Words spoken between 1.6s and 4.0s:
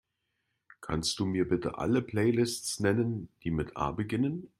alle Playlists nennen, die mit A